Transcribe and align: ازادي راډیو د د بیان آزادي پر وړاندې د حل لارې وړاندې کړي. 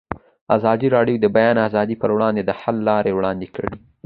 ازادي 0.55 0.87
راډیو 0.95 1.17
د 1.19 1.21
د 1.23 1.27
بیان 1.37 1.57
آزادي 1.67 1.95
پر 2.01 2.09
وړاندې 2.15 2.41
د 2.45 2.51
حل 2.59 2.77
لارې 2.89 3.11
وړاندې 3.13 3.47
کړي. 3.55 3.73